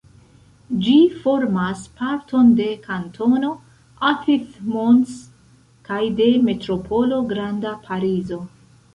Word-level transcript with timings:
Ĝi 0.85 0.93
formas 1.23 1.81
parton 1.97 2.47
de 2.59 2.65
kantono 2.85 3.51
Athis-Mons 4.11 5.19
kaj 5.89 5.99
de 6.21 6.31
Metropolo 6.47 7.21
Granda 7.35 7.75
Parizo. 7.89 8.41